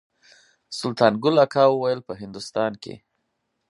[0.79, 2.93] سلطان ګل اکا ویل په هندوستان کې.